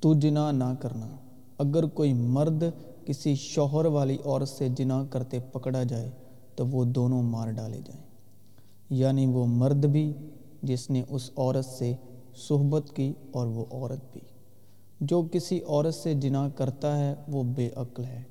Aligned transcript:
تو 0.00 0.14
جنا 0.14 0.50
نہ 0.50 0.64
کرنا۔ 0.80 1.16
اگر 1.58 1.86
کوئی 1.86 2.12
مرد 2.12 2.64
کسی 3.04 3.34
شوہر 3.34 3.86
والی 3.86 4.16
عورت 4.24 4.48
سے 4.48 4.68
جنا 4.68 5.04
کرتے 5.10 5.38
پکڑا 5.52 5.82
جائے، 5.82 6.10
تو 6.54 6.66
وہ 6.66 6.84
دونوں 6.84 7.22
مار 7.22 7.50
ڈالے 7.50 7.80
جائیں۔ 7.84 8.04
یعنی 8.90 9.26
وہ 9.26 9.46
مرد 9.46 9.84
بھی 9.86 10.12
جس 10.62 10.90
نے 10.90 11.02
اس 11.08 11.30
عورت 11.36 11.64
سے 11.64 11.94
صحبت 12.36 12.82
کی 12.94 13.12
اور 13.32 13.46
وہ 13.46 13.64
عورت 13.70 14.12
بھی۔ 14.12 14.20
جو 15.00 15.22
کسی 15.32 15.60
عورت 15.66 15.94
سے 15.94 16.14
جنا 16.14 16.48
کرتا 16.48 16.98
ہے، 16.98 17.14
وہ 17.28 17.42
بے 17.42 17.70
عقل 17.76 18.04
ہے۔ 18.04 18.22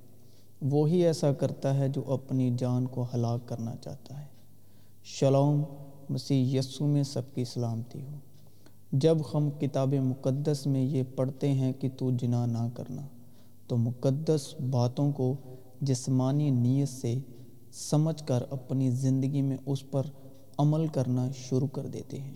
وہی 0.62 1.06
ایسا 1.06 1.34
کرتا 1.34 1.78
ہے 1.78 1.90
جو 1.90 2.14
اپنی 2.14 2.56
جان 2.58 2.86
کو 2.86 3.06
ہلاک 3.14 3.48
کرنا 3.48 3.76
چاہتا 3.82 4.22
ہے۔ 4.22 4.26
شلوم، 5.04 5.64
مسیح 6.10 6.60
یسو 6.60 6.88
میں 6.88 7.04
سب 7.04 7.22
کی 7.36 7.46
سلامتی 7.46 8.02
ہو۔ 8.02 8.29
جب 8.92 9.18
ہم 9.34 9.50
کتاب 9.50 9.94
مقدس 9.94 10.68
میں 10.68 10.82
یہ 10.82 11.04
پڑھتے 11.16 11.52
ہیں 11.54 11.74
کہ 11.74 11.90
تو 11.98 12.12
جنا 12.12 12.46
نہ 12.46 12.68
کرنا، 12.74 13.02
تو 13.68 13.78
مقدس 13.78 14.56
باتوں 14.70 15.12
کو 15.12 15.36
جسمانی 15.82 16.50
نیت 16.50 16.90
سے 16.90 17.18
سمجھ 17.72 18.24
کر 18.28 18.44
اپنی 18.50 18.92
زندگی 18.92 19.42
میں 19.42 19.58
اس 19.66 19.92
پر 19.92 20.04
عمل 20.58 20.88
کرنا 20.88 21.28
شروع 21.36 21.68
کر 21.68 21.88
دیتے 21.88 22.20
ہیں۔ 22.20 22.34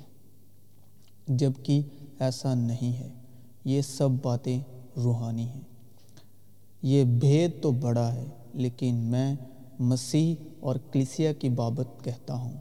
جبکہ 1.28 1.82
ایسا 2.20 2.54
نہیں 2.54 2.98
ہے، 2.98 3.10
یہ 3.66 3.82
سب 3.82 4.10
باتیں 4.22 4.60
روحانی 4.98 5.50
ہیں۔ 5.50 5.62
یہ 6.82 7.04
بھید 7.04 7.52
تو 7.62 7.72
بڑا 7.72 8.14
ہے، 8.14 8.26
لیکن 8.54 8.96
میں 8.96 9.36
مسیح 9.80 10.36
اور 10.60 10.76
کلیسیا 10.92 11.34
کی 11.34 11.50
بابت 11.50 12.04
کہتا 12.04 12.34
ہوں، 12.34 12.58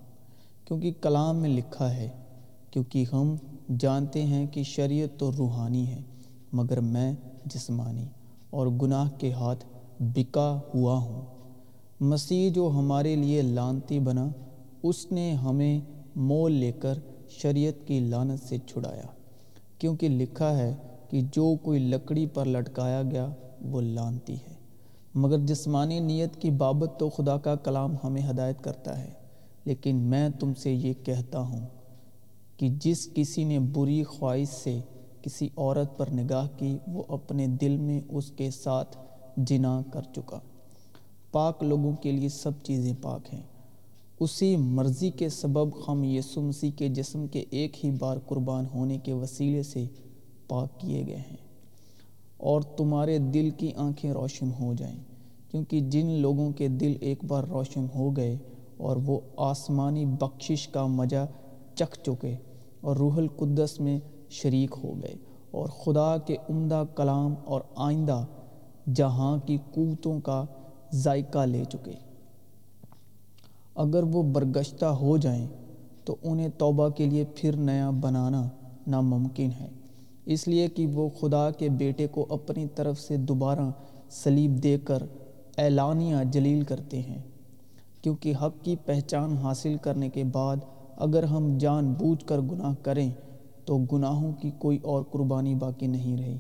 کیونکہ 0.65 0.93
کلام 1.01 1.37
میں 1.37 1.49
لکھا 1.49 1.95
ہے، 1.95 2.09
کیونکہ 2.71 3.05
ہم 3.13 3.35
جانتے 3.79 4.23
ہیں 4.23 4.47
کہ 4.47 4.63
شریعت 4.63 5.19
تو 5.19 5.31
روحانی 5.39 5.87
ہے، 5.87 6.01
مگر 6.53 6.81
میں 6.81 7.13
جسمانی 7.45 8.07
اور 8.51 8.67
گناہ 8.67 9.11
کے 9.19 9.33
ہاتھ 9.33 9.65
بکا 10.01 10.61
ہوا 10.75 10.97
ہوں۔ 10.99 11.23
مسیح 12.01 12.51
جو 12.51 12.71
ہمارے 12.75 13.17
لیے 13.17 13.43
لانتی 13.43 13.99
بنا، 13.99 14.29
اس 14.83 15.13
نے 15.13 15.33
ہمیں 15.33 15.81
مول 16.17 16.53
لے 16.53 16.73
کر 16.73 16.99
شریعت 17.29 17.87
کی 17.87 18.01
لانت 18.01 18.49
سے 18.49 18.57
چھڑایا، 18.67 19.07
کیونکہ 19.79 20.09
لکھا 20.09 20.57
ہے 20.59 20.75
کہ 21.11 21.21
جو 21.33 21.55
کوئی 21.63 21.79
لکڑی 21.79 22.27
پر 22.27 22.45
لٹکایا 22.45 23.03
گیا، 23.11 23.29
وہ 23.61 23.81
لانتی 23.81 24.35
ہے۔ 24.35 24.55
مگر 25.15 25.39
جسمانی 25.39 26.01
نیت 26.01 26.37
کی 26.37 26.51
بابت 26.51 26.99
تو 26.99 27.09
خدا 27.09 27.37
کا 27.37 27.55
کلام 27.55 27.95
ہمیں 28.05 28.23
ہدایت 28.31 28.63
کرتا 28.65 28.99
ہے، 28.99 29.11
لیکن 29.65 29.97
میں 29.97 30.29
تم 30.41 30.55
سے 30.55 30.73
یہ 30.73 30.93
کہتا 31.05 31.41
ہوں 31.41 31.67
کہ 32.63 32.69
جس 32.81 33.09
کسی 33.15 33.45
نے 33.45 33.59
بری 33.59 34.05
خواہش 34.05 34.49
سے 34.49 34.81
کسی 35.23 35.49
عورت 35.57 35.99
پر 35.99 36.09
نگاہ 36.13 36.49
کی، 36.59 36.79
وہ 36.87 37.03
اپنے 37.09 37.47
دل 37.47 37.77
میں 37.77 38.01
اس 38.09 38.31
کے 38.31 38.51
ساتھ 38.51 38.97
جنا 39.37 39.83
کر 39.93 40.03
چکا۔ 40.03 40.41
پاک 41.33 41.63
لوگوں 41.63 41.93
کے 41.97 42.13
لیے 42.13 42.29
سب 42.29 42.51
چیزیں 42.63 42.93
پاک 43.03 43.35
ہیں۔ 43.35 43.43
اسی 44.21 44.57
مرضی 44.57 45.11
کے 45.11 45.29
سبب 45.29 45.93
ہم 45.93 46.05
یسو 46.05 46.41
مسیح 46.41 46.71
کے 46.77 46.89
جسم 46.89 47.27
کے 47.27 47.45
ایک 47.51 47.85
ہی 47.85 47.91
بار 47.91 48.17
قربان 48.27 48.65
ہونے 48.75 48.99
کے 48.99 49.13
وسیلے 49.13 49.63
سے 49.63 49.85
پاک 50.49 50.81
کیے 50.81 51.07
گئے 51.07 51.17
ہیں۔ 51.17 51.37
اور 52.37 52.63
تمہارے 52.63 53.19
دل 53.19 53.51
کی 53.51 53.73
آنکھیں 53.77 54.13
روشن 54.13 54.51
ہو 54.61 54.75
جائیں، 54.75 54.99
کیونکہ 55.51 55.81
جن 55.81 56.11
لوگوں 56.11 56.53
کے 56.53 56.69
دل 56.69 56.97
ایک 57.01 57.25
بار 57.25 57.45
روشن 57.45 57.87
ہو 57.95 58.17
گئے 58.17 58.37
اور 58.77 58.97
وہ 58.97 59.21
آسمانی 59.37 60.05
بخشش 60.05 60.69
کا 60.69 60.87
مزہ 60.87 61.27
چکھ 61.75 61.99
چکے 62.07 62.37
اور 62.83 62.97
روح 62.97 63.17
القدس 63.17 63.81
میں 63.81 63.99
شریک 64.31 64.75
ہو 64.85 64.93
گئے 65.03 65.15
اور 65.51 65.69
خدا 65.69 66.17
کے 66.19 66.37
عمدہ 66.51 66.83
کلام 66.95 67.35
اور 67.45 67.61
آئندہ 67.77 68.25
جہاں 68.95 69.39
کی 69.47 69.59
قوتوں 69.75 70.21
کا 70.21 70.45
ذائقہ 70.95 71.47
لے 71.47 71.65
چکے۔ 71.65 71.93
اگر 73.75 74.03
وہ 74.03 74.23
برگشتہ 74.23 74.85
ہو 74.85 75.17
جائیں 75.17 75.47
تو 76.05 76.17
انہیں 76.23 76.49
توبہ 76.59 76.89
کے 76.89 77.07
لیے 77.07 77.25
پھر 77.37 77.57
نیا 77.57 77.91
بنانا 77.91 78.49
ناممکن 78.87 79.51
ہے۔ 79.61 79.69
اس 80.27 80.49
لیے 80.49 80.69
کہ 80.69 80.87
وہ 80.87 81.09
خدا 81.21 81.51
کے 81.51 81.69
بیٹے 81.69 82.07
کو 82.07 82.27
اپنی 82.29 82.67
طرف 82.75 83.01
سے 83.01 83.17
دوبارہ 83.17 83.71
سلیب 84.11 84.63
دے 84.63 84.79
کر 84.85 85.03
اعلانیہ 85.59 86.17
جلیل 86.31 86.63
کرتے 86.63 87.01
ہیں، 87.01 87.23
کیونکہ 88.03 88.35
حق 88.43 88.65
کی 88.65 88.77
پہچان 88.85 89.37
حاصل 89.37 89.77
کرنے 89.83 90.09
کے 90.09 90.25
بعد 90.25 90.57
اگر 91.03 91.23
ہم 91.23 91.57
جان 91.59 91.93
بوجھ 91.93 92.25
کر 92.25 92.41
گناہ 92.41 92.75
کریں 92.83 93.11
تو 93.65 93.79
گناہوں 93.93 94.33
کی 94.33 94.51
کوئی 94.59 94.79
اور 94.83 95.03
قربانی 95.11 95.55
باقی 95.55 95.87
نہیں 95.87 96.17
رہی۔ 96.17 96.37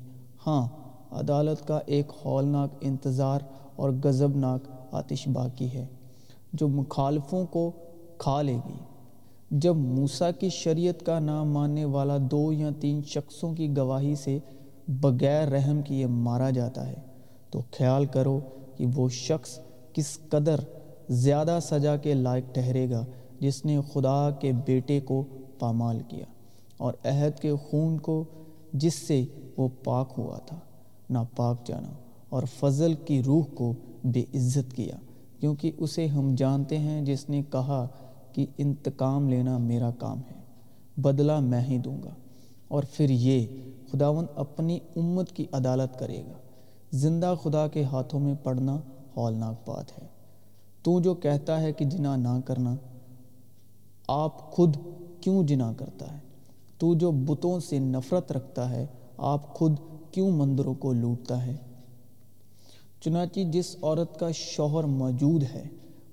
ہاں 0.47 0.67
عدالت 1.11 1.67
کا 1.69 1.79
ایک 1.87 2.13
ہولناک 2.25 2.71
انتظار 2.81 3.41
اور 3.77 3.91
غضبناک 4.05 4.69
آتش 4.91 5.29
باقی 5.29 5.69
ہے 5.75 5.87
جو 6.53 6.69
مخالفوں 6.69 7.45
کو 7.47 7.71
کھا 8.19 8.43
لے 8.43 8.57
گی۔ 8.67 8.79
جب 9.51 9.77
موسیٰ 9.77 10.31
کی 10.41 10.49
شریعت 10.49 11.05
کا 11.07 11.19
نام 11.19 11.53
ماننے 11.53 11.85
والا 11.85 12.17
دو 12.31 12.53
یا 12.53 12.71
تین 12.81 13.01
شخصوں 13.07 13.55
کی 13.55 13.77
گواہی 13.77 14.15
سے 14.15 14.39
بغیر 14.89 15.49
رحم 15.49 15.83
کیے 15.83 16.07
مارا 16.07 16.51
جاتا 16.51 16.87
ہے، 16.87 17.01
تو 17.51 17.61
خیال 17.71 18.05
کرو 18.05 18.39
کہ 18.77 18.87
وہ 18.95 19.09
شخص 19.09 19.59
کس 19.93 20.19
قدر 20.29 20.61
زیادہ 21.09 21.59
سزا 21.63 21.97
کے 21.97 22.15
لائق 22.15 22.55
ٹھہرے 22.55 22.91
گا۔ 22.91 23.05
جس 23.43 23.65
نے 23.65 23.79
خدا 23.93 24.31
کے 24.31 24.53
بیٹے 24.53 25.01
کو 25.01 25.25
پامال 25.59 26.01
کیا 26.09 26.25
اور 26.77 26.95
عہد 27.05 27.41
کے 27.41 27.55
خون 27.55 27.99
کو 27.99 28.25
جس 28.73 28.95
سے 28.95 29.25
وہ 29.57 29.69
پاک 29.85 30.13
ہوا 30.19 30.39
تھا 30.39 30.59
نا 31.11 31.25
پاک 31.37 31.67
جانا 31.67 31.93
اور 32.29 32.43
فضل 32.59 32.95
کی 32.95 33.23
روح 33.23 33.45
کو 33.55 33.73
بے 34.05 34.21
عزت 34.21 34.77
کیا، 34.77 34.97
کیونکہ 35.41 35.71
اسے 35.77 36.07
ہم 36.07 36.35
جانتے 36.35 36.79
ہیں 36.79 37.03
جس 37.03 37.29
نے 37.29 37.43
کہا 37.53 37.89
کہ 38.33 38.47
انتقام 38.59 39.29
لینا 39.29 39.59
میرا 39.59 39.91
کام 39.91 40.19
ہے، 40.19 40.41
بدلہ 41.01 41.41
میں 41.41 41.61
ہی 41.61 41.79
دوں 41.79 42.03
گا۔ 42.05 42.11
اور 42.69 42.83
پھر 42.93 43.11
یہ 43.11 43.47
خداون 43.93 44.27
اپنی 44.35 44.79
امت 44.97 45.33
کی 45.33 45.47
عدالت 45.53 45.99
کرے 45.99 46.23
گا۔ 46.27 46.33
زندہ 46.93 47.35
خدا 47.43 47.69
کے 47.69 47.85
ہاتھوں 47.85 48.21
میں 48.21 48.35
پڑنا 48.43 48.81
ہولناک 49.17 49.69
بات 49.69 50.03
ہے۔ 50.03 50.07
تو 50.83 51.01
جو 51.01 51.15
کہتا 51.15 51.61
ہے 51.61 51.73
کہ 51.73 51.85
جنا 51.85 52.17
نہ 52.17 52.41
کرنا 52.45 52.77
آپ 54.09 54.51
خود 54.51 54.77
کیوں 55.21 55.43
جنا 55.43 55.73
کرتا 55.73 56.15
ہے؟ 56.15 56.19
تو 56.79 56.95
جو 56.95 57.11
بتوں 57.11 57.61
سے 57.61 57.79
نفرت 57.79 58.33
رکھتا 58.33 58.71
ہے، 58.71 58.87
آپ 59.17 59.55
خود 59.55 59.73
کیوں 60.11 60.31
مندروں 60.31 60.75
کو 60.75 60.93
لوٹتا 60.93 61.47
ہے؟ 61.47 61.57
چنانچہ 63.01 63.41
جس 63.41 63.77
عورت 63.83 64.19
کا 64.19 64.31
شوہر 64.35 64.85
موجود 64.85 65.43
ہے، 65.43 65.65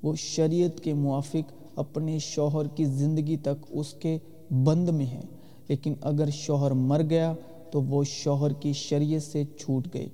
وہ 0.04 0.16
شریعت 0.16 0.80
کے 0.80 0.94
موافق 0.94 1.54
اپنے 1.76 2.20
شوہر 2.20 2.68
کی 2.68 2.86
زندگی 2.86 3.38
تک 3.38 3.66
اس 3.70 3.94
کے 3.94 4.18
بند 4.64 4.90
میں 4.90 5.06
ہے۔ 5.06 5.22
لیکن 5.68 5.94
اگر 6.02 6.30
شوہر 6.30 6.72
مر 6.72 7.02
گیا، 7.10 7.34
تو 7.72 7.82
وہ 7.82 8.04
شوہر 8.04 8.54
کی 8.54 8.74
شریعت 8.74 9.24
سے 9.24 9.44
چھوٹ 9.60 9.88
گئے۔ 9.94 10.10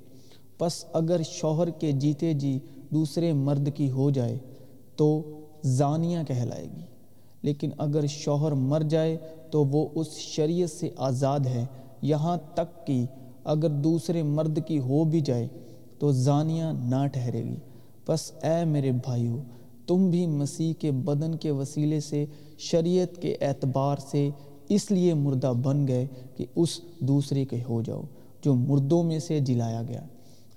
پس 0.57 0.85
اگر 0.93 1.21
شوہر 1.25 1.69
کے 1.69 1.91
جیتے 1.91 2.33
جی 2.33 2.59
دوسرے 2.93 3.33
مرد 3.33 3.69
کی 3.75 3.91
ہو 3.91 4.09
جائے، 4.09 4.37
تو 4.95 5.21
زانیہ 5.63 6.17
کہلائے 6.27 6.67
گی۔ 6.77 6.94
لیکن 7.45 7.69
اگر 7.77 8.05
شوہر 8.07 8.51
مر 8.51 8.81
جائے 8.89 9.17
تو 9.51 9.65
وہ 9.65 9.87
اس 9.95 10.07
شریعت 10.17 10.69
سے 10.69 10.89
آزاد 10.97 11.39
ہے۔ 11.45 11.65
یہاں 12.01 12.37
تک 12.53 12.87
کہ 12.87 13.05
اگر 13.43 13.69
دوسرے 13.69 14.23
مرد 14.23 14.59
کی 14.67 14.79
ہو 14.79 15.03
بھی 15.03 15.19
جائے 15.19 15.47
تو 15.99 16.11
زانیہ 16.11 16.63
نہ 16.73 17.07
ٹھہرے 17.07 17.43
گی۔ 17.43 17.55
پس 18.05 18.31
اے 18.43 18.65
میرے 18.65 18.91
بھائیو، 18.91 19.41
تم 19.87 20.09
بھی 20.09 20.27
مسیح 20.27 20.73
کے 20.79 20.91
بدن 20.91 21.35
کے 21.35 21.51
وسیلے 21.51 21.99
سے، 21.99 22.25
شریعت 22.57 23.21
کے 23.21 23.35
اعتبار 23.41 23.97
سے 24.11 24.29
اس 24.69 24.91
لیے 24.91 25.13
مردہ 25.13 25.53
بن 25.63 25.87
گئے 25.87 26.05
کہ 26.35 26.45
اس 26.55 26.81
دوسرے 26.99 27.45
کے 27.45 27.59
ہو 27.69 27.81
جاؤ، 27.81 28.01
جو 28.41 28.55
مردوں 28.55 29.03
میں 29.03 29.19
سے 29.19 29.39
جلایا 29.39 29.81
گیا، 29.87 30.03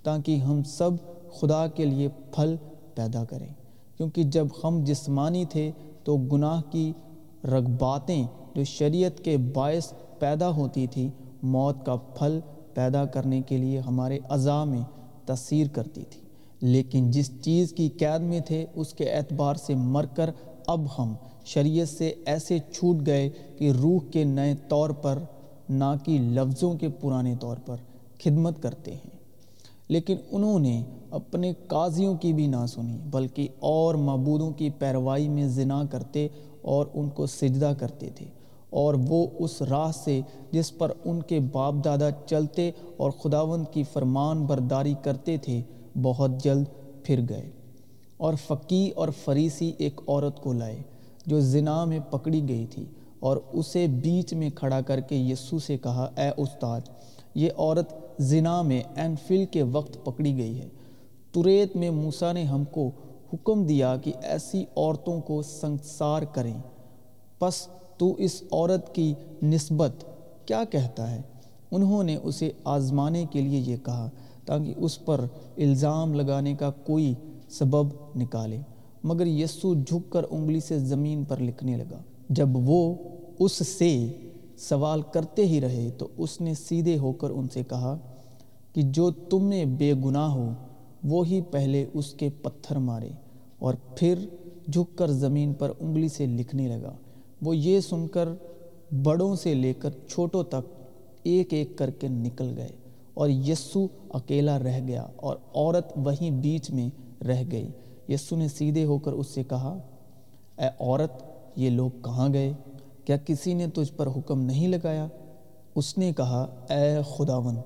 تاکہ 0.03 0.37
ہم 0.37 0.63
سب 0.63 0.91
خدا 1.39 1.67
کے 1.67 1.85
لیے 1.85 2.09
پھل 2.35 2.57
پیدا 2.95 3.25
کریں۔ 3.25 3.53
کیونکہ 3.97 4.23
جب 4.23 4.47
ہم 4.65 4.85
جسمانی 4.85 5.45
تھے 5.45 5.71
تو 6.09 6.17
گناہ 6.17 6.61
کی 6.71 6.93
رغباتیں 7.45 8.27
جو 8.55 8.65
شریعت 8.65 9.21
کے 9.21 9.37
باعث 9.37 9.93
پیدا 10.19 10.51
ہوتی 10.51 10.87
تھی، 10.87 11.09
موت 11.43 11.87
کا 11.87 11.97
پھل 11.97 12.41
پیدا 12.75 13.05
کرنے 13.05 13.43
کے 13.43 13.57
لیے 13.57 13.79
ہمارے 13.79 14.19
اعضاء 14.31 14.65
میں 14.65 14.81
تاثیر 15.27 15.67
کرتی 15.67 16.05
تھی۔ 16.11 16.21
لیکن 16.61 17.11
جس 17.11 17.43
چیز 17.43 17.73
کی 17.73 17.89
قید 17.89 18.21
میں 18.21 18.41
تھے، 18.41 18.67
اس 18.75 18.95
کے 18.95 19.11
اعتبار 19.11 19.55
سے 19.55 19.75
مر 19.75 20.07
کر 20.07 20.31
اب 20.67 20.87
ہم 20.99 21.15
شریعت 21.45 21.89
سے 21.89 22.15
ایسے 22.27 22.59
چھوٹ 22.59 23.07
گئے 23.07 23.31
کہ 23.59 23.71
روح 23.71 24.01
کے 24.11 24.25
نئے 24.25 24.55
طور 24.69 24.91
پر، 24.91 25.19
نہ 25.69 25.95
کہ 26.05 26.19
لفظوں 26.19 26.75
کے 26.75 26.89
پرانے 26.89 27.35
طور 27.41 27.57
پر، 27.67 27.77
خدمت 28.25 28.63
کرتے 28.63 28.93
ہیں۔ 28.93 29.18
لیکن 29.89 30.17
انہوں 30.31 30.59
نے 30.59 30.83
اپنے 31.11 31.53
قاضیوں 31.67 32.15
کی 32.15 32.33
بھی 32.33 32.47
نہ 32.47 32.67
سنی، 32.69 32.99
بلکہ 33.11 33.49
اور 33.59 33.95
معبودوں 33.95 34.51
کی 34.51 34.71
پیروائی 34.71 35.29
میں 35.29 35.49
زنا 35.49 35.83
کرتے 35.91 36.29
اور 36.63 36.87
ان 36.95 37.09
کو 37.09 37.27
سجدہ 37.27 37.73
کرتے 37.79 38.11
تھے۔ 38.15 38.27
اور 38.71 38.95
وہ 39.09 39.27
اس 39.39 39.63
راہ 39.63 39.93
سے 40.05 40.21
جس 40.51 40.79
پر 40.79 40.93
ان 41.05 41.23
کے 41.23 41.41
باپ 41.41 41.75
دادا 41.85 42.11
چلتے 42.27 42.71
اور 42.97 43.11
خداوند 43.11 43.65
کی 43.73 43.83
فرمان 43.83 44.45
برداری 44.45 44.95
کرتے 45.03 45.37
تھے، 45.37 45.63
بہت 46.03 46.31
جلد 46.45 46.65
پھر 47.03 47.21
گئے۔ 47.29 47.51
اور 48.17 48.35
فقی 48.47 48.91
اور 48.91 49.09
فریسی 49.25 49.73
ایک 49.79 50.01
عورت 50.09 50.41
کو 50.41 50.53
لائے، 50.53 50.83
جو 51.27 51.41
زنا 51.41 51.85
میں 51.85 51.99
پکڑی 52.11 52.49
گئی 52.49 52.67
تھی 52.67 52.85
اور 53.21 53.37
اسے 53.53 53.87
بیچ 53.87 54.35
میں 54.35 54.51
کھڑا 54.55 54.81
کر 54.81 55.01
کے 55.01 55.17
یسو 55.17 55.59
سے 55.59 55.79
کہا، 55.79 56.11
اے 56.17 56.31
استاد، 56.37 56.81
یہ 57.35 57.49
عورت 57.57 58.08
زنا 58.19 58.63
میں 58.63 58.83
اینفل 58.97 59.45
کے 59.51 59.63
وقت 59.63 60.05
پکڑی 60.05 60.37
گئی 60.37 60.61
ہے۔ 60.61 60.69
توریت 61.33 61.77
میں 61.77 61.91
موسیٰ 61.91 62.35
نے 62.35 62.45
ہم 62.45 62.65
کو 62.65 62.91
حکم 63.33 63.65
دیا 63.67 63.97
کہ 63.97 64.13
ایسی 64.23 64.65
عورتوں 64.77 65.21
کو 65.21 65.43
سنسار 65.43 66.23
کریں۔ 66.23 66.59
پس 67.39 67.69
تو 67.99 68.15
اس 68.19 68.43
عورت 68.53 68.95
کی 68.95 69.15
نسبت 69.43 69.93
کیا 70.47 70.65
کہتا 70.71 71.11
ہے؟ 71.11 71.23
انہوں 71.71 72.03
نے 72.03 72.17
اسے 72.23 72.51
آزمانے 72.65 73.25
کے 73.31 73.41
لیے 73.41 73.61
یہ 73.61 73.77
کہا 73.85 74.11
تاکہ 74.45 74.75
اس 74.77 75.05
پر 75.05 75.21
الزام 75.57 76.15
لگانے 76.15 76.55
کا 76.55 76.71
کوئی 76.71 77.15
سبب 77.49 77.87
نکالے۔ 78.17 78.59
مگر 79.05 79.27
یسو 79.27 79.75
جھک 79.75 80.13
کر 80.13 80.23
انگلی 80.31 80.61
سے 80.61 80.79
زمین 80.79 81.25
پر 81.25 81.37
لکھنے 81.41 81.77
لگا۔ 81.77 81.99
جب 82.29 82.49
وہ 82.53 82.95
اس 83.39 83.53
سے 83.53 84.13
سوال 84.59 85.03
کرتے 85.03 85.47
ہی 85.47 85.61
رہے 85.61 85.91
تو 85.99 86.09
اس 86.17 86.41
نے 86.41 86.55
سیدھے 86.55 86.99
ہو 86.99 87.13
کر 87.13 87.31
ان 87.31 87.49
سے 87.49 87.63
کہا 87.69 87.99
کہ 88.73 88.83
جو 88.83 89.11
تم 89.11 89.49
نے 89.49 89.65
بے 89.65 89.95
گناہ 90.05 90.31
ہو 90.31 90.51
وہی 91.05 91.41
پہلے 91.41 91.87
اس 91.95 92.15
کے 92.15 92.29
پتھر 92.43 92.77
مارے۔ 92.77 93.09
اور 93.59 93.75
پھر 93.97 94.19
جھک 94.73 94.99
کر 94.99 95.07
زمین 95.07 95.53
پر 95.53 95.73
انگلی 95.81 96.09
سے 96.09 96.27
لکھنے 96.27 96.69
لگا۔ 96.69 96.93
وہ 97.43 97.57
یہ 97.57 97.81
سن 97.81 98.09
کر 98.09 98.29
بڑوں 99.03 99.37
سے 99.37 99.55
لے 99.55 99.75
کر 99.75 99.91
چھوٹوں 100.09 100.45
تک 100.45 100.83
ایک 101.23 101.53
ایک 101.53 101.79
کر 101.79 101.91
کے 101.91 102.09
نکل 102.09 102.55
گئے 102.57 102.69
اور 103.15 103.29
یسو 103.29 103.87
اکیلا 104.11 104.59
رہ 104.59 104.81
گیا 104.89 105.07
اور 105.17 105.37
عورت 105.55 105.93
وہیں 105.97 106.31
بیچ 106.31 106.71
میں 106.71 106.91
رہ 107.25 107.43
گئی۔ 107.53 107.69
یسو 108.09 108.37
نے 108.37 108.49
سیدھے 108.49 108.85
ہو 108.85 108.99
کر 108.99 109.13
اس 109.13 109.27
سے 109.27 109.43
کہا، 109.45 109.79
اے 110.59 110.69
عورت، 110.81 111.23
یہ 111.57 111.71
لوگ 111.71 111.91
کہاں 112.05 112.33
گئے؟ 112.33 112.53
کیا 113.09 113.17
کسی 113.17 113.55
نے 113.55 113.67
تجھ 113.67 113.93
پر 113.97 114.07
حکم 114.07 114.41
نہیں 114.41 114.69
لگایا؟ 114.69 115.07
اس 115.75 115.99
نے 115.99 116.13
کہا، 116.13 116.47
اے 116.71 116.99
خداون، 117.17 117.57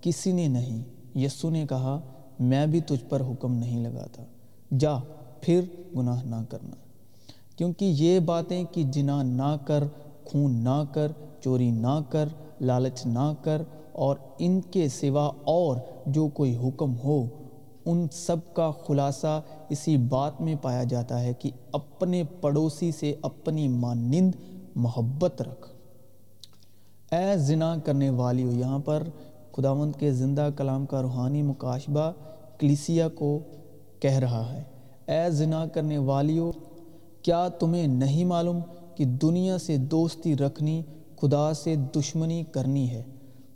کسی 0.00 0.32
نے 0.32 0.48
نہیں۔ 0.48 0.82
یسو 1.18 1.50
نے 1.50 1.66
کہا، 1.68 2.00
میں 2.40 2.66
بھی 2.66 2.80
تجھ 2.80 3.04
پر 3.08 3.20
حکم 3.20 3.54
نہیں 3.54 3.80
لگاتا۔ 3.80 4.22
جا، 4.78 4.94
پھر 5.40 5.62
گناہ 5.96 6.24
نہ 6.24 6.36
کرنا۔ 6.48 6.76
کیونکہ 7.56 7.84
یہ 7.84 8.18
باتیں 8.18 8.64
کہ 8.72 8.82
جنا 8.82 9.22
نہ 9.22 9.56
کر، 9.64 9.84
خون 10.24 10.54
نہ 10.54 10.84
کر، 10.92 11.12
چوری 11.40 11.70
نہ 11.70 12.00
کر، 12.08 12.28
لالچ 12.60 13.06
نہ 13.06 13.32
کر، 13.42 13.62
اور 13.92 14.16
ان 14.38 14.60
کے 14.60 14.88
سوا 14.88 15.30
اور 15.44 15.76
جو 16.06 16.28
کوئی 16.28 16.56
حکم 16.56 16.94
ہو، 17.04 17.26
ان 17.86 18.06
سب 18.12 18.36
کا 18.54 18.70
خلاصہ 18.86 19.42
اسی 19.68 19.96
بات 19.96 20.40
میں 20.40 20.54
پایا 20.62 20.84
جاتا 20.84 21.22
ہے 21.22 21.32
کہ 21.34 21.50
اپنے 21.72 22.22
پڑوسی 22.40 22.92
سے 22.92 23.14
اپنی 23.22 23.68
مانند 23.68 24.57
محبت 24.78 25.42
رکھ۔ 25.42 25.68
اے 27.14 27.38
زنا 27.38 27.76
کرنے 27.84 28.10
والی 28.10 28.44
ہو، 28.44 28.52
یہاں 28.52 28.78
پر 28.78 29.02
خداوند 29.52 29.92
کے 29.98 30.12
زندہ 30.12 30.48
کلام 30.56 30.86
کا 30.86 31.02
روحانی 31.02 31.42
مکاشبہ 31.42 32.12
کلیسیا 32.58 33.08
کو 33.08 33.38
کہہ 34.00 34.18
رہا 34.18 34.52
ہے۔ 34.52 34.62
اے 35.06 35.30
زنا 35.30 35.66
کرنے 35.66 35.98
والی 35.98 36.38
ہو، 36.38 36.52
کیا 37.22 37.48
تمہیں 37.48 37.86
نہیں 37.86 38.24
معلوم 38.24 38.58
کہ 38.94 39.04
دنیا 39.04 39.58
سے 39.58 39.76
دوستی 39.76 40.36
رکھنی 40.36 40.82
خدا 41.20 41.54
سے 41.54 41.74
دشمنی 41.76 42.44
کرنی 42.52 42.90
ہے؟ 42.90 43.02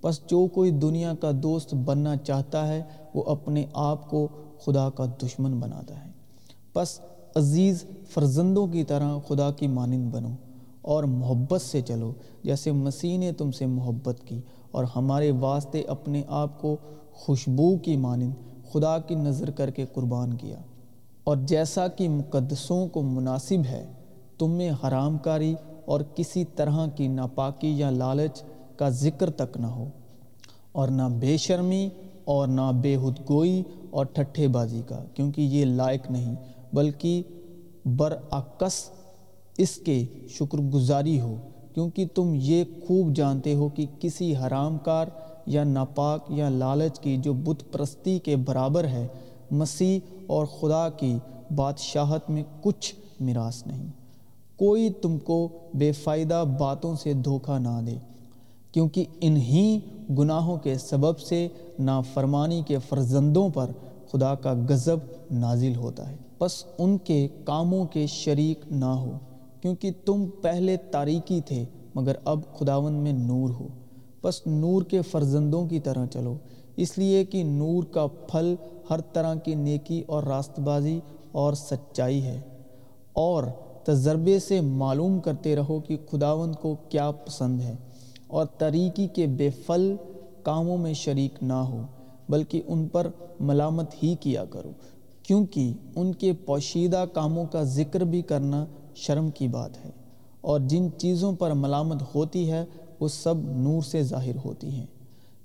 بس 0.02 0.20
جو 0.26 0.46
کوئی 0.46 0.70
دنیا 0.70 1.12
کا 1.20 1.30
دوست 1.34 1.74
بننا 1.74 2.16
چاہتا 2.16 2.68
ہے، 2.68 2.82
وہ 3.14 3.22
اپنے 3.26 3.66
آپ 3.72 4.10
کو 4.10 4.28
خدا 4.60 4.90
کا 4.90 5.04
دشمن 5.22 5.60
بناتا 5.60 6.04
ہے۔ 6.04 6.10
بس 6.76 7.00
عزیز 7.36 7.84
فرزندوں 8.10 8.66
کی 8.66 8.84
طرح 8.84 9.18
خدا 9.28 9.50
کی 9.50 9.66
مانند 9.66 10.10
بنو۔ 10.10 10.51
اور 10.82 11.04
محبت 11.04 11.60
سے 11.60 11.80
چلو، 11.80 12.12
جیسے 12.42 12.72
مسیح 12.72 13.18
نے 13.18 13.32
تم 13.32 13.50
سے 13.50 13.66
محبت 13.66 14.16
کی۔ 14.24 14.40
اور 14.70 14.84
ہمارے 14.96 15.30
واسطے 15.30 15.82
اپنے 15.82 16.22
آپ 16.28 16.60
کو 16.60 16.76
خوشبو 17.12 17.78
کی 17.78 17.96
مانند 17.96 18.32
خدا 18.72 18.98
کی 18.98 19.14
نظر 19.14 19.50
کر 19.50 19.70
کے 19.70 19.86
قربان 19.92 20.34
کیا۔ 20.34 20.56
اور 21.24 21.36
جیسا 21.36 21.88
کہ 21.88 22.08
مقدسوں 22.08 22.86
کو 22.86 23.02
مناسب 23.02 23.66
ہے، 23.68 23.86
تم 24.38 24.50
میں 24.50 24.70
حرام 24.70 25.18
کاری 25.18 25.54
اور 25.84 26.00
کسی 26.14 26.44
طرح 26.44 26.86
کی 26.86 27.08
ناپاکی 27.08 27.78
یا 27.78 27.90
لالچ 27.90 28.42
کا 28.76 28.88
ذکر 28.88 29.30
تک 29.30 29.56
نہ 29.56 29.66
ہو۔ 29.66 29.88
اور 30.72 30.88
نہ 30.88 31.02
بے 31.20 31.36
شرمی 31.36 31.88
اور 32.24 32.48
نہ 32.48 32.72
بے 32.80 32.96
گوئی 33.28 33.62
اور 33.90 34.06
ٹھٹھے 34.06 34.48
بازی 34.48 34.82
کا، 34.88 35.04
کیونکہ 35.14 35.40
یہ 35.40 35.64
لائق 35.64 36.10
نہیں، 36.10 36.34
بلکہ 36.72 37.22
برعکس 37.84 38.90
اس 39.58 39.76
کے 39.76 40.04
شکر 40.28 40.58
گزاری 40.58 41.20
ہو، 41.20 41.36
کیونکہ 41.74 42.04
تم 42.14 42.32
یہ 42.34 42.64
خوب 42.86 43.14
جانتے 43.14 43.54
ہو 43.54 43.68
کہ 43.68 43.86
کسی 44.00 44.36
حرام 44.36 44.78
کار 44.78 45.06
یا 45.46 45.64
ناپاک 45.64 46.24
یا 46.28 46.48
لالچ 46.48 47.00
کی 47.00 47.16
جو 47.16 47.32
بت 47.32 47.72
پرستی 47.72 48.18
کے 48.18 48.36
برابر 48.36 48.84
ہے، 48.84 49.06
مسیح 49.50 49.98
اور 50.26 50.46
خدا 50.46 50.88
کی 50.88 51.18
بادشاہت 51.54 52.30
میں 52.30 52.42
کچھ 52.60 52.94
میراث 53.20 53.66
نہیں۔ 53.66 53.86
کوئی 54.56 54.90
تم 54.90 55.18
کو 55.18 55.48
بے 55.74 55.92
فائدہ 55.92 56.44
باتوں 56.58 56.94
سے 57.02 57.12
دھوکہ 57.12 57.58
نہ 57.58 57.80
دے، 57.86 57.94
کیونکہ 58.72 59.04
انہی 59.20 59.80
گناہوں 60.18 60.56
کے 60.56 60.78
سبب 60.78 61.18
سے 61.18 61.48
نافرمانی 61.78 62.62
کے 62.66 62.78
فرزندوں 62.78 63.48
پر 63.48 63.70
خدا 64.10 64.34
کا 64.34 64.54
غضب 64.68 64.96
نازل 65.30 65.76
ہوتا 65.76 66.10
ہے۔ 66.10 66.16
بس 66.40 66.64
ان 66.78 66.98
کے 66.98 67.28
کاموں 67.44 67.86
کے 67.86 68.06
شریک 68.06 68.60
نہ 68.70 68.84
ہو۔ 68.84 69.10
کیونکہ 69.62 69.90
تم 70.04 70.26
پہلے 70.42 70.76
تاریکی 70.76 71.40
تھے، 71.40 71.64
مگر 71.94 72.12
اب 72.24 72.40
خداون 72.58 72.92
میں 72.92 73.12
نور 73.12 73.50
ہو۔ 73.50 73.68
بس 74.22 74.46
نور 74.46 74.82
کے 74.82 75.02
فرزندوں 75.02 75.66
کی 75.66 75.80
طرح 75.80 76.06
چلو۔ 76.06 76.34
اس 76.76 76.98
لیے 76.98 77.24
کہ 77.24 77.44
نور 77.44 77.82
کا 77.82 78.06
پھل 78.06 78.54
ہر 78.90 79.00
طرح 79.00 79.34
کی 79.34 79.54
نیکی 79.54 80.02
اور 80.06 80.22
راست 80.22 80.60
بازی 80.60 81.00
اور 81.32 81.52
سچائی 81.52 82.22
ہے۔ 82.22 82.40
اور 83.12 83.44
تجربے 83.84 84.38
سے 84.38 84.60
معلوم 84.60 85.20
کرتے 85.20 85.56
رہو 85.56 85.80
کہ 85.80 85.96
خداوند 86.10 86.54
کو 86.54 86.76
کیا 86.88 87.10
پسند 87.10 87.60
ہے۔ 87.60 87.74
اور 88.26 88.46
طریقی 88.58 89.06
کے 89.06 89.26
بے 89.26 89.50
پھل 89.66 89.96
کاموں 90.42 90.76
میں 90.76 90.94
شریک 90.94 91.42
نہ 91.42 91.52
ہو، 91.52 91.82
بلکہ 92.28 92.62
ان 92.66 92.88
پر 92.88 93.06
ملامت 93.40 93.86
ہی 94.02 94.14
کیا 94.20 94.44
کرو۔ 94.44 94.70
کیونکہ 95.22 95.72
ان 95.96 96.12
کے 96.12 96.32
پوشیدہ 96.32 97.04
کاموں 97.12 97.44
کا 97.44 97.62
ذکر 97.62 98.00
بھی 98.00 98.22
کرنا 98.22 98.66
شرم 98.94 99.30
کی 99.30 99.48
بات 99.48 99.84
ہے 99.84 99.90
اور 100.40 100.60
جن 100.60 100.88
چیزوں 100.98 101.32
پر 101.32 101.50
ملامت 101.50 102.02
ہوتی 102.14 102.50
ہے، 102.50 102.64
وہ 103.00 103.08
سب 103.08 103.34
نور 103.36 103.82
سے 103.82 104.02
ظاہر 104.02 104.36
ہوتی 104.44 104.70
ہیں۔ 104.70 104.86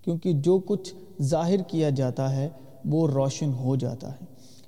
کیونکہ 0.02 0.34
جو 0.34 0.60
کچھ 0.60 0.94
ظاہر 1.22 1.60
کیا 1.60 1.90
جاتا 1.90 2.36
ہے، 2.36 2.50
وہ 2.86 3.08
روشن 3.08 3.54
ہو 3.54 3.76
جاتا 3.76 4.12
ہے۔ 4.12 4.26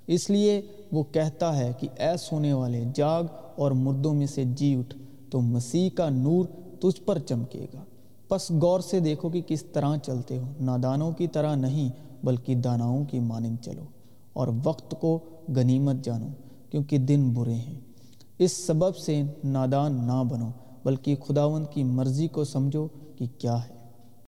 اس 0.07 0.29
لیے 0.29 0.61
وہ 0.91 1.03
کہتا 1.11 1.57
ہے 1.57 1.71
کہ 1.79 1.87
اے 1.99 2.17
سونے 2.17 2.53
والے، 2.53 2.83
جاگ 2.95 3.23
اور 3.55 3.71
مردوں 3.71 4.13
میں 4.13 4.27
سے 4.27 4.43
جی 4.43 4.75
اٹھ، 4.75 4.97
تو 5.29 5.41
مسیح 5.41 5.89
کا 5.95 6.09
نور 6.09 6.45
تجھ 6.79 7.01
پر 7.01 7.19
چمکے 7.19 7.65
گا۔ 7.73 7.83
پس 8.27 8.51
غور 8.51 8.79
سے 8.79 8.99
دیکھو 8.99 9.29
کہ 9.29 9.41
کس 9.41 9.63
طرح 9.63 9.97
چلتے 9.97 10.37
ہو۔ 10.37 10.43
نادانوں 10.61 11.11
کی 11.11 11.27
طرح 11.27 11.55
نہیں، 11.55 11.89
بلکہ 12.25 12.55
داناؤں 12.55 13.05
کی 13.05 13.19
مانند 13.19 13.55
چلو۔ 13.61 13.83
اور 14.33 14.47
وقت 14.63 14.95
کو 14.99 15.19
غنیمت 15.55 15.95
جانو، 16.03 16.27
کیونکہ 16.69 16.97
دن 16.97 17.33
برے 17.33 17.53
ہیں۔ 17.53 17.79
اس 18.39 18.67
سبب 18.67 18.95
سے 18.95 19.23
نادان 19.43 19.93
نہ 19.93 20.23
بنو، 20.29 20.51
بلکہ 20.85 21.15
خداون 21.15 21.65
کی 21.65 21.83
مرضی 21.83 22.27
کو 22.27 22.43
سمجھو 22.43 22.87
کہ 23.15 23.25
کیا 23.37 23.63
ہے۔ 23.63 23.78